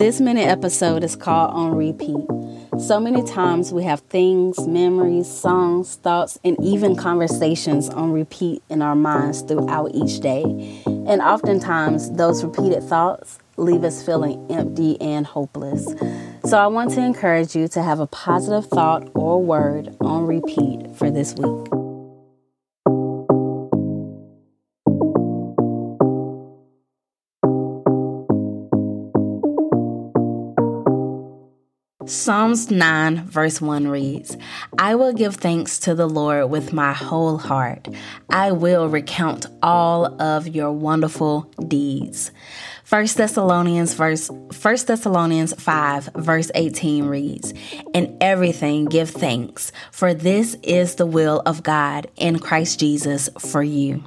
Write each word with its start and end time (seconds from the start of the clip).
This 0.00 0.20
minute 0.20 0.48
episode 0.48 1.04
is 1.04 1.14
called 1.14 1.52
On 1.52 1.76
Repeat. 1.76 2.26
So 2.80 2.98
many 2.98 3.22
times 3.22 3.72
we 3.72 3.84
have 3.84 4.00
things, 4.00 4.66
memories, 4.66 5.30
songs, 5.30 5.94
thoughts, 5.94 6.36
and 6.42 6.56
even 6.60 6.96
conversations 6.96 7.88
on 7.90 8.10
repeat 8.10 8.60
in 8.68 8.82
our 8.82 8.96
minds 8.96 9.42
throughout 9.42 9.94
each 9.94 10.18
day. 10.18 10.42
And 10.84 11.22
oftentimes, 11.22 12.10
those 12.10 12.42
repeated 12.42 12.82
thoughts 12.82 13.38
leave 13.56 13.84
us 13.84 14.04
feeling 14.04 14.44
empty 14.50 15.00
and 15.00 15.24
hopeless. 15.24 15.84
So, 16.44 16.58
I 16.58 16.66
want 16.66 16.90
to 16.94 17.00
encourage 17.00 17.54
you 17.54 17.68
to 17.68 17.80
have 17.80 18.00
a 18.00 18.08
positive 18.08 18.66
thought 18.68 19.08
or 19.14 19.40
word 19.40 19.96
on 20.00 20.26
repeat 20.26 20.96
for 20.96 21.08
this 21.08 21.34
week. 21.34 21.73
Psalms 32.06 32.70
9, 32.70 33.24
verse 33.24 33.62
1 33.62 33.88
reads 33.88 34.36
I 34.78 34.94
will 34.94 35.14
give 35.14 35.36
thanks 35.36 35.78
to 35.80 35.94
the 35.94 36.06
Lord 36.06 36.50
with 36.50 36.70
my 36.70 36.92
whole 36.92 37.38
heart. 37.38 37.88
I 38.28 38.52
will 38.52 38.90
recount 38.90 39.46
all 39.62 40.20
of 40.20 40.46
your 40.46 40.70
wonderful 40.70 41.50
deeds. 41.66 42.30
1 42.90 43.06
Thessalonians 43.16 43.94
verse 43.94 44.28
1 44.28 44.50
Thessalonians 44.86 45.54
5 45.54 46.10
verse 46.16 46.50
18 46.54 47.06
reads, 47.06 47.54
"In 47.94 48.18
everything 48.20 48.84
give 48.84 49.08
thanks, 49.08 49.72
for 49.90 50.12
this 50.12 50.56
is 50.62 50.96
the 50.96 51.06
will 51.06 51.40
of 51.46 51.62
God 51.62 52.08
in 52.16 52.38
Christ 52.38 52.80
Jesus 52.80 53.30
for 53.38 53.62
you." 53.62 54.02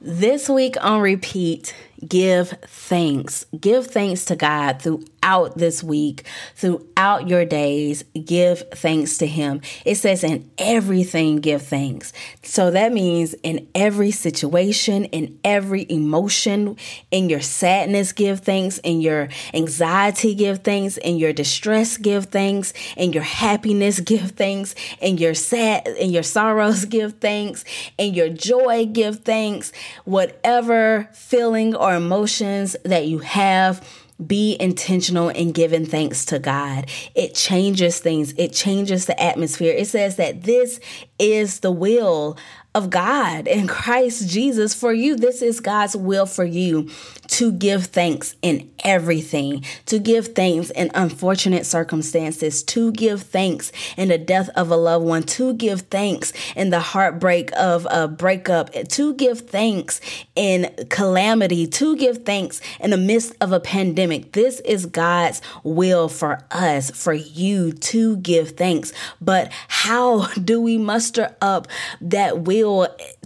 This 0.00 0.48
week 0.48 0.76
on 0.80 1.00
repeat, 1.00 1.74
give 2.06 2.50
thanks. 2.66 3.46
Give 3.58 3.86
thanks 3.86 4.24
to 4.26 4.36
God 4.36 4.80
throughout 5.26 5.58
this 5.58 5.82
week, 5.82 6.24
throughout 6.54 7.28
your 7.28 7.44
days. 7.44 8.04
Give 8.24 8.58
thanks 8.74 9.18
to 9.18 9.26
Him. 9.26 9.60
It 9.84 9.96
says, 9.96 10.22
in 10.22 10.48
everything, 10.56 11.36
give 11.36 11.62
thanks. 11.62 12.12
So 12.42 12.70
that 12.70 12.92
means 12.92 13.34
in 13.42 13.66
every 13.74 14.12
situation, 14.12 15.06
in 15.06 15.38
every 15.42 15.86
emotion, 15.90 16.76
in 17.10 17.28
your 17.28 17.40
sadness, 17.40 18.12
give 18.12 18.40
thanks. 18.40 18.78
In 18.78 19.00
your 19.00 19.28
anxiety, 19.52 20.34
give 20.34 20.62
thanks. 20.62 20.96
In 20.96 21.16
your 21.16 21.32
distress, 21.32 21.96
give 21.96 22.26
thanks. 22.26 22.72
In 22.96 23.12
your 23.12 23.24
happiness, 23.24 23.98
give 24.12 24.32
thanks. 24.32 24.74
In 25.00 25.18
your 25.18 25.34
sad, 25.34 25.88
in 25.88 26.10
your 26.10 26.22
sorrows, 26.22 26.84
give 26.96 27.14
thanks. 27.14 27.64
In 27.98 28.14
your 28.14 28.28
joy, 28.28 28.86
give 28.86 29.20
thanks. 29.24 29.72
Whatever 30.04 31.08
feeling 31.12 31.74
or 31.74 31.96
emotions 31.96 32.76
that 32.84 33.06
you 33.06 33.18
have, 33.18 33.84
be 34.24 34.56
intentional 34.58 35.28
in 35.28 35.52
giving 35.52 35.84
thanks 35.84 36.24
to 36.26 36.38
God. 36.38 36.88
It 37.14 37.34
changes 37.34 38.00
things, 38.00 38.32
it 38.38 38.52
changes 38.52 39.06
the 39.06 39.20
atmosphere. 39.20 39.74
It 39.74 39.88
says 39.88 40.16
that 40.16 40.44
this 40.44 40.80
is 41.18 41.60
the 41.60 41.72
will 41.72 42.36
of 42.76 42.90
God 42.90 43.48
in 43.48 43.66
Christ 43.66 44.28
Jesus 44.28 44.74
for 44.74 44.92
you. 44.92 45.16
This 45.16 45.40
is 45.40 45.60
God's 45.60 45.96
will 45.96 46.26
for 46.26 46.44
you 46.44 46.90
to 47.28 47.50
give 47.50 47.86
thanks 47.86 48.36
in 48.42 48.70
everything, 48.84 49.64
to 49.86 49.98
give 49.98 50.34
thanks 50.34 50.68
in 50.70 50.90
unfortunate 50.94 51.64
circumstances, 51.64 52.62
to 52.64 52.92
give 52.92 53.22
thanks 53.22 53.72
in 53.96 54.08
the 54.08 54.18
death 54.18 54.50
of 54.50 54.70
a 54.70 54.76
loved 54.76 55.06
one, 55.06 55.22
to 55.22 55.54
give 55.54 55.82
thanks 55.82 56.34
in 56.54 56.68
the 56.68 56.78
heartbreak 56.80 57.50
of 57.56 57.86
a 57.90 58.06
breakup, 58.06 58.70
to 58.90 59.14
give 59.14 59.40
thanks 59.40 59.98
in 60.34 60.70
calamity, 60.90 61.66
to 61.66 61.96
give 61.96 62.26
thanks 62.26 62.60
in 62.78 62.90
the 62.90 62.98
midst 62.98 63.34
of 63.40 63.52
a 63.52 63.60
pandemic. 63.60 64.32
This 64.32 64.60
is 64.60 64.84
God's 64.84 65.40
will 65.64 66.10
for 66.10 66.44
us, 66.50 66.90
for 66.90 67.14
you 67.14 67.72
to 67.72 68.18
give 68.18 68.50
thanks. 68.50 68.92
But 69.18 69.50
how 69.68 70.26
do 70.34 70.60
we 70.60 70.76
muster 70.76 71.34
up 71.40 71.68
that 72.02 72.40
will? 72.40 72.65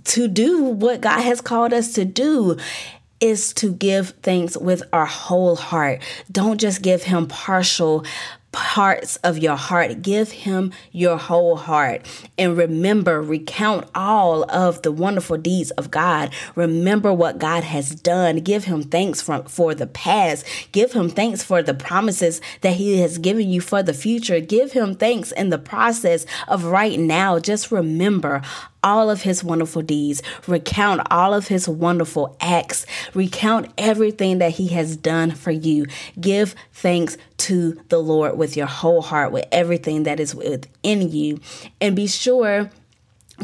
To 0.04 0.28
do 0.28 0.62
what 0.64 1.00
God 1.00 1.20
has 1.20 1.40
called 1.40 1.72
us 1.72 1.92
to 1.94 2.04
do 2.04 2.56
is 3.20 3.52
to 3.52 3.72
give 3.72 4.10
thanks 4.22 4.56
with 4.56 4.82
our 4.92 5.06
whole 5.06 5.56
heart. 5.56 6.02
Don't 6.32 6.58
just 6.58 6.82
give 6.82 7.02
him 7.02 7.26
partial 7.26 8.04
parts 8.52 9.16
of 9.16 9.38
your 9.38 9.56
heart. 9.56 10.02
Give 10.02 10.30
him 10.30 10.72
your 10.90 11.16
whole 11.16 11.56
heart. 11.56 12.06
And 12.36 12.56
remember, 12.56 13.22
recount 13.22 13.88
all 13.94 14.44
of 14.50 14.82
the 14.82 14.90
wonderful 14.90 15.36
deeds 15.36 15.70
of 15.72 15.90
God. 15.90 16.32
Remember 16.56 17.12
what 17.12 17.38
God 17.38 17.62
has 17.62 17.90
done. 17.90 18.36
Give 18.38 18.64
him 18.64 18.82
thanks 18.82 19.20
for, 19.20 19.44
for 19.44 19.74
the 19.74 19.86
past. 19.86 20.44
Give 20.72 20.92
him 20.92 21.08
thanks 21.10 21.44
for 21.44 21.62
the 21.62 21.74
promises 21.74 22.40
that 22.62 22.74
he 22.74 22.98
has 23.00 23.18
given 23.18 23.48
you 23.48 23.60
for 23.60 23.82
the 23.82 23.94
future. 23.94 24.40
Give 24.40 24.72
him 24.72 24.94
thanks 24.94 25.30
in 25.32 25.50
the 25.50 25.58
process 25.58 26.26
of 26.48 26.64
right 26.64 26.98
now. 26.98 27.38
Just 27.38 27.70
remember 27.70 28.42
all 28.82 29.10
of 29.10 29.22
his 29.22 29.44
wonderful 29.44 29.82
deeds, 29.82 30.22
recount 30.46 31.02
all 31.10 31.34
of 31.34 31.48
his 31.48 31.68
wonderful 31.68 32.36
acts, 32.40 32.86
recount 33.14 33.70
everything 33.78 34.38
that 34.38 34.52
he 34.52 34.68
has 34.68 34.96
done 34.96 35.30
for 35.30 35.50
you. 35.50 35.86
Give 36.20 36.54
thanks 36.72 37.16
to 37.38 37.80
the 37.88 37.98
Lord 37.98 38.36
with 38.36 38.56
your 38.56 38.66
whole 38.66 39.02
heart, 39.02 39.32
with 39.32 39.46
everything 39.52 40.04
that 40.04 40.20
is 40.20 40.34
within 40.34 41.10
you, 41.10 41.40
and 41.80 41.96
be 41.96 42.06
sure 42.06 42.70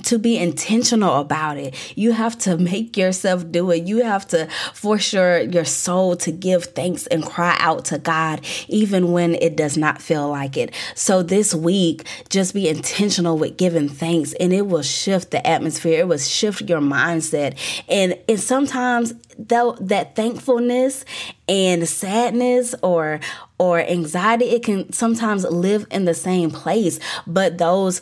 to 0.04 0.18
be 0.18 0.38
intentional 0.38 1.20
about 1.20 1.56
it. 1.56 1.74
You 1.96 2.12
have 2.12 2.38
to 2.40 2.56
make 2.56 2.96
yourself 2.96 3.50
do 3.50 3.70
it. 3.70 3.84
You 3.84 4.04
have 4.04 4.26
to 4.28 4.48
force 4.72 5.12
your, 5.12 5.40
your 5.40 5.64
soul 5.64 6.16
to 6.16 6.32
give 6.32 6.66
thanks 6.66 7.06
and 7.06 7.24
cry 7.24 7.56
out 7.58 7.84
to 7.86 7.98
God, 7.98 8.44
even 8.68 9.12
when 9.12 9.34
it 9.34 9.56
does 9.56 9.76
not 9.76 10.00
feel 10.00 10.28
like 10.28 10.56
it. 10.56 10.74
So 10.94 11.22
this 11.22 11.54
week, 11.54 12.06
just 12.28 12.54
be 12.54 12.68
intentional 12.68 13.38
with 13.38 13.56
giving 13.56 13.88
thanks 13.88 14.32
and 14.34 14.52
it 14.52 14.66
will 14.66 14.82
shift 14.82 15.30
the 15.30 15.46
atmosphere. 15.46 16.00
It 16.00 16.08
will 16.08 16.18
shift 16.18 16.62
your 16.62 16.80
mindset. 16.80 17.56
And, 17.88 18.18
and 18.28 18.40
sometimes 18.40 19.14
though 19.38 19.72
that 19.80 20.16
thankfulness 20.16 21.04
and 21.48 21.86
sadness 21.88 22.74
or 22.82 23.20
or 23.58 23.80
anxiety 23.80 24.46
it 24.46 24.62
can 24.62 24.90
sometimes 24.92 25.44
live 25.44 25.86
in 25.90 26.04
the 26.04 26.14
same 26.14 26.50
place 26.50 26.98
but 27.26 27.58
those 27.58 28.00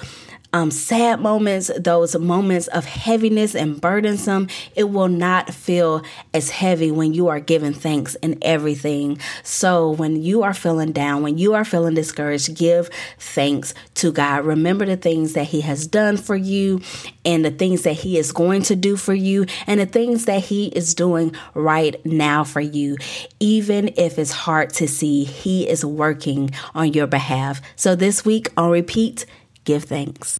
um, 0.54 0.70
sad 0.70 1.20
moments, 1.20 1.68
those 1.76 2.16
moments 2.16 2.68
of 2.68 2.84
heaviness 2.84 3.56
and 3.56 3.80
burdensome, 3.80 4.46
it 4.76 4.84
will 4.84 5.08
not 5.08 5.52
feel 5.52 6.04
as 6.32 6.48
heavy 6.48 6.92
when 6.92 7.12
you 7.12 7.26
are 7.26 7.40
giving 7.40 7.72
thanks 7.72 8.14
in 8.14 8.38
everything. 8.40 9.18
So 9.42 9.90
when 9.90 10.22
you 10.22 10.44
are 10.44 10.54
feeling 10.54 10.92
down, 10.92 11.24
when 11.24 11.38
you 11.38 11.54
are 11.54 11.64
feeling 11.64 11.94
discouraged, 11.94 12.56
give 12.56 12.88
thanks 13.18 13.74
to 13.94 14.12
God. 14.12 14.44
Remember 14.44 14.86
the 14.86 14.96
things 14.96 15.32
that 15.32 15.48
He 15.48 15.60
has 15.62 15.88
done 15.88 16.16
for 16.16 16.36
you 16.36 16.80
and 17.24 17.44
the 17.44 17.50
things 17.50 17.82
that 17.82 17.94
He 17.94 18.16
is 18.16 18.30
going 18.30 18.62
to 18.62 18.76
do 18.76 18.96
for 18.96 19.12
you 19.12 19.46
and 19.66 19.80
the 19.80 19.86
things 19.86 20.26
that 20.26 20.44
He 20.44 20.68
is 20.68 20.94
doing 20.94 21.34
right 21.54 21.96
now 22.06 22.44
for 22.44 22.60
you. 22.60 22.96
Even 23.40 23.92
if 23.96 24.20
it's 24.20 24.30
hard 24.30 24.70
to 24.74 24.86
see, 24.86 25.24
He 25.24 25.68
is 25.68 25.84
working 25.84 26.52
on 26.76 26.92
your 26.92 27.08
behalf. 27.08 27.60
So 27.74 27.96
this 27.96 28.24
week 28.24 28.50
on 28.56 28.70
repeat, 28.70 29.26
give 29.64 29.82
thanks. 29.82 30.38